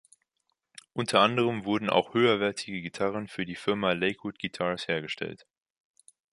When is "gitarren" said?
2.81-3.27